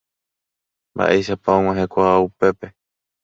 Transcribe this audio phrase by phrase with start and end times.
[0.93, 2.67] Mba'éichapa ag̃uahẽkuaa upépe.